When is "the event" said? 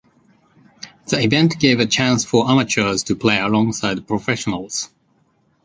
1.09-1.59